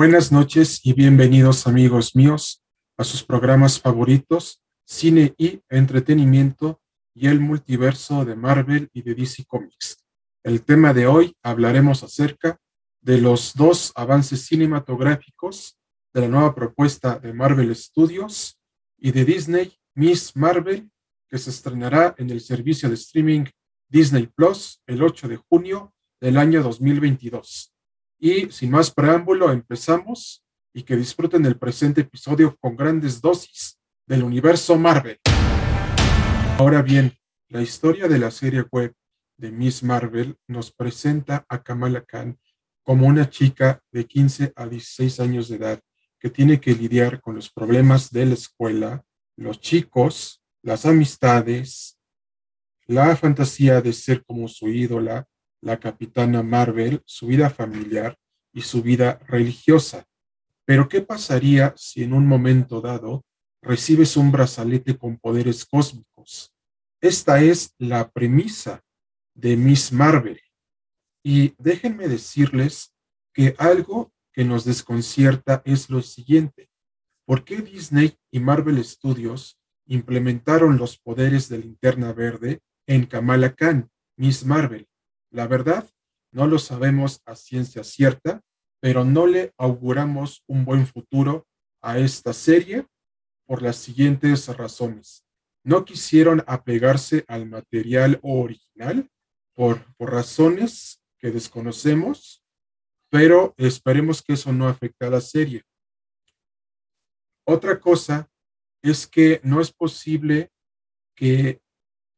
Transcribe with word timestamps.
Buenas 0.00 0.32
noches 0.32 0.80
y 0.82 0.94
bienvenidos 0.94 1.66
amigos 1.66 2.16
míos 2.16 2.64
a 2.96 3.04
sus 3.04 3.22
programas 3.22 3.78
favoritos, 3.78 4.62
cine 4.86 5.34
y 5.36 5.60
entretenimiento 5.68 6.80
y 7.14 7.26
el 7.26 7.38
multiverso 7.38 8.24
de 8.24 8.34
Marvel 8.34 8.88
y 8.94 9.02
de 9.02 9.14
DC 9.14 9.44
Comics. 9.44 10.02
El 10.42 10.62
tema 10.62 10.94
de 10.94 11.06
hoy 11.06 11.36
hablaremos 11.42 12.02
acerca 12.02 12.58
de 13.02 13.18
los 13.18 13.52
dos 13.52 13.92
avances 13.94 14.46
cinematográficos 14.46 15.78
de 16.14 16.22
la 16.22 16.28
nueva 16.28 16.54
propuesta 16.54 17.18
de 17.18 17.34
Marvel 17.34 17.76
Studios 17.76 18.58
y 18.96 19.12
de 19.12 19.26
Disney, 19.26 19.76
Miss 19.94 20.34
Marvel, 20.34 20.90
que 21.28 21.36
se 21.36 21.50
estrenará 21.50 22.14
en 22.16 22.30
el 22.30 22.40
servicio 22.40 22.88
de 22.88 22.94
streaming 22.94 23.44
Disney 23.86 24.28
Plus 24.28 24.80
el 24.86 25.02
8 25.02 25.28
de 25.28 25.36
junio 25.36 25.92
del 26.22 26.38
año 26.38 26.62
2022. 26.62 27.74
Y 28.22 28.50
sin 28.50 28.70
más 28.70 28.90
preámbulo, 28.90 29.50
empezamos 29.50 30.44
y 30.74 30.82
que 30.82 30.94
disfruten 30.94 31.46
el 31.46 31.56
presente 31.58 32.02
episodio 32.02 32.54
con 32.60 32.76
grandes 32.76 33.22
dosis 33.22 33.80
del 34.06 34.22
universo 34.22 34.76
Marvel. 34.76 35.18
Ahora 36.58 36.82
bien, 36.82 37.14
la 37.48 37.62
historia 37.62 38.08
de 38.08 38.18
la 38.18 38.30
serie 38.30 38.66
web 38.70 38.92
de 39.38 39.50
Miss 39.50 39.82
Marvel 39.82 40.36
nos 40.46 40.70
presenta 40.70 41.46
a 41.48 41.62
Kamala 41.62 42.04
Khan 42.04 42.38
como 42.82 43.06
una 43.06 43.30
chica 43.30 43.82
de 43.90 44.04
15 44.04 44.52
a 44.54 44.66
16 44.66 45.20
años 45.20 45.48
de 45.48 45.56
edad 45.56 45.80
que 46.18 46.28
tiene 46.28 46.60
que 46.60 46.74
lidiar 46.74 47.22
con 47.22 47.36
los 47.36 47.50
problemas 47.50 48.10
de 48.10 48.26
la 48.26 48.34
escuela, 48.34 49.02
los 49.36 49.60
chicos, 49.60 50.42
las 50.62 50.84
amistades, 50.84 51.98
la 52.86 53.16
fantasía 53.16 53.80
de 53.80 53.94
ser 53.94 54.22
como 54.26 54.46
su 54.46 54.68
ídola, 54.68 55.26
la 55.62 55.78
capitana 55.78 56.42
Marvel, 56.42 57.02
su 57.04 57.26
vida 57.26 57.50
familiar 57.50 58.16
y 58.52 58.62
su 58.62 58.82
vida 58.82 59.20
religiosa. 59.26 60.06
Pero 60.64 60.88
¿qué 60.88 61.00
pasaría 61.00 61.74
si 61.76 62.02
en 62.02 62.12
un 62.12 62.26
momento 62.26 62.80
dado 62.80 63.24
recibes 63.62 64.16
un 64.16 64.32
brazalete 64.32 64.96
con 64.96 65.18
poderes 65.18 65.64
cósmicos? 65.64 66.54
Esta 67.00 67.42
es 67.42 67.74
la 67.78 68.10
premisa 68.10 68.82
de 69.34 69.56
Miss 69.56 69.92
Marvel. 69.92 70.40
Y 71.22 71.54
déjenme 71.58 72.08
decirles 72.08 72.94
que 73.32 73.54
algo 73.58 74.12
que 74.32 74.44
nos 74.44 74.64
desconcierta 74.64 75.62
es 75.64 75.90
lo 75.90 76.02
siguiente. 76.02 76.70
¿Por 77.26 77.44
qué 77.44 77.62
Disney 77.62 78.16
y 78.30 78.40
Marvel 78.40 78.82
Studios 78.84 79.58
implementaron 79.86 80.78
los 80.78 80.98
poderes 80.98 81.48
de 81.48 81.58
linterna 81.58 82.12
verde 82.12 82.60
en 82.86 83.06
Kamala 83.06 83.54
Khan, 83.54 83.90
Miss 84.16 84.44
Marvel? 84.44 84.89
La 85.30 85.46
verdad, 85.46 85.88
no 86.32 86.46
lo 86.46 86.58
sabemos 86.58 87.22
a 87.24 87.36
ciencia 87.36 87.84
cierta, 87.84 88.42
pero 88.80 89.04
no 89.04 89.26
le 89.26 89.52
auguramos 89.56 90.42
un 90.46 90.64
buen 90.64 90.86
futuro 90.86 91.46
a 91.80 91.98
esta 91.98 92.32
serie 92.32 92.86
por 93.46 93.62
las 93.62 93.76
siguientes 93.76 94.48
razones. 94.48 95.24
No 95.64 95.84
quisieron 95.84 96.42
apegarse 96.46 97.24
al 97.28 97.46
material 97.46 98.18
original 98.22 99.08
por, 99.54 99.84
por 99.96 100.12
razones 100.12 101.02
que 101.18 101.30
desconocemos, 101.30 102.42
pero 103.10 103.54
esperemos 103.56 104.22
que 104.22 104.32
eso 104.32 104.52
no 104.52 104.68
afecte 104.68 105.06
a 105.06 105.10
la 105.10 105.20
serie. 105.20 105.62
Otra 107.46 107.78
cosa 107.78 108.30
es 108.82 109.06
que 109.06 109.40
no 109.42 109.60
es 109.60 109.72
posible 109.72 110.50
que 111.14 111.60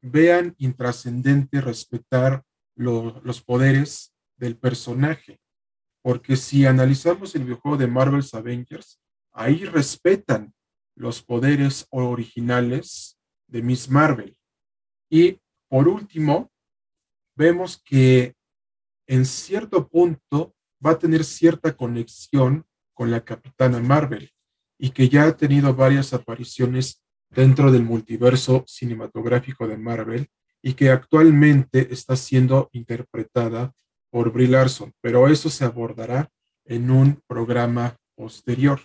vean 0.00 0.54
intrascendente 0.58 1.60
respetar 1.60 2.44
los 2.74 3.42
poderes 3.42 4.14
del 4.36 4.56
personaje, 4.56 5.40
porque 6.02 6.36
si 6.36 6.66
analizamos 6.66 7.34
el 7.34 7.44
videojuego 7.44 7.76
de 7.76 7.86
Marvel's 7.86 8.34
Avengers, 8.34 9.00
ahí 9.32 9.64
respetan 9.64 10.52
los 10.94 11.22
poderes 11.22 11.86
originales 11.90 13.18
de 13.46 13.62
Miss 13.62 13.88
Marvel. 13.88 14.36
Y 15.10 15.40
por 15.68 15.88
último, 15.88 16.50
vemos 17.36 17.80
que 17.82 18.34
en 19.06 19.24
cierto 19.24 19.88
punto 19.88 20.54
va 20.84 20.92
a 20.92 20.98
tener 20.98 21.24
cierta 21.24 21.76
conexión 21.76 22.66
con 22.94 23.10
la 23.10 23.24
Capitana 23.24 23.80
Marvel 23.80 24.30
y 24.78 24.90
que 24.90 25.08
ya 25.08 25.24
ha 25.24 25.36
tenido 25.36 25.74
varias 25.74 26.12
apariciones 26.12 27.02
dentro 27.30 27.72
del 27.72 27.84
multiverso 27.84 28.64
cinematográfico 28.66 29.66
de 29.66 29.78
Marvel 29.78 30.28
y 30.62 30.74
que 30.74 30.90
actualmente 30.90 31.92
está 31.92 32.16
siendo 32.16 32.70
interpretada 32.72 33.72
por 34.10 34.32
Brie 34.32 34.48
Larson, 34.48 34.92
pero 35.00 35.28
eso 35.28 35.50
se 35.50 35.64
abordará 35.64 36.30
en 36.64 36.90
un 36.90 37.20
programa 37.26 37.96
posterior. 38.14 38.80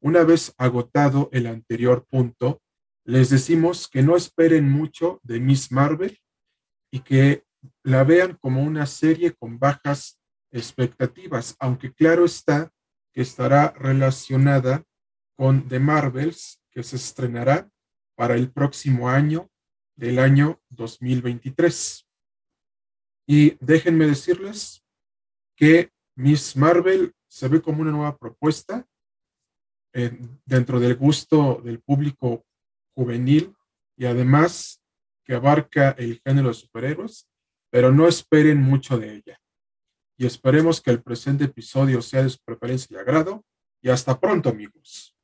Una 0.00 0.24
vez 0.24 0.52
agotado 0.58 1.28
el 1.32 1.46
anterior 1.46 2.04
punto, 2.10 2.60
les 3.04 3.30
decimos 3.30 3.88
que 3.88 4.02
no 4.02 4.16
esperen 4.16 4.68
mucho 4.68 5.20
de 5.22 5.38
Miss 5.38 5.70
Marvel 5.70 6.18
y 6.90 7.00
que 7.00 7.44
la 7.84 8.02
vean 8.02 8.36
como 8.40 8.62
una 8.62 8.86
serie 8.86 9.32
con 9.32 9.58
bajas 9.58 10.20
expectativas, 10.50 11.54
aunque 11.60 11.92
claro 11.92 12.24
está 12.24 12.72
que 13.12 13.22
estará 13.22 13.72
relacionada 13.78 14.84
con 15.36 15.68
The 15.68 15.78
Marvels, 15.78 16.60
que 16.70 16.82
se 16.82 16.96
estrenará 16.96 17.68
para 18.16 18.34
el 18.34 18.50
próximo 18.50 19.08
año 19.08 19.51
del 20.02 20.18
año 20.18 20.60
2023. 20.70 22.08
Y 23.28 23.56
déjenme 23.64 24.08
decirles 24.08 24.84
que 25.56 25.92
Miss 26.16 26.56
Marvel 26.56 27.14
se 27.28 27.46
ve 27.46 27.62
como 27.62 27.82
una 27.82 27.92
nueva 27.92 28.18
propuesta 28.18 28.84
eh, 29.92 30.18
dentro 30.44 30.80
del 30.80 30.96
gusto 30.96 31.60
del 31.64 31.78
público 31.80 32.44
juvenil 32.96 33.54
y 33.96 34.06
además 34.06 34.82
que 35.24 35.34
abarca 35.34 35.90
el 35.92 36.20
género 36.20 36.48
de 36.48 36.54
superhéroes 36.54 37.28
pero 37.70 37.92
no 37.92 38.08
esperen 38.08 38.60
mucho 38.60 38.98
de 38.98 39.14
ella. 39.14 39.40
Y 40.18 40.26
esperemos 40.26 40.80
que 40.80 40.90
el 40.90 41.00
presente 41.00 41.44
episodio 41.44 42.02
sea 42.02 42.24
de 42.24 42.30
su 42.30 42.38
preferencia 42.44 42.94
y 42.94 43.00
agrado. 43.00 43.44
Y 43.80 43.88
hasta 43.88 44.18
pronto, 44.20 44.50
amigos. 44.50 45.16